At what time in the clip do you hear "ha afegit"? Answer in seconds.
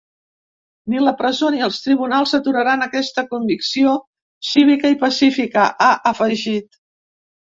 5.87-6.81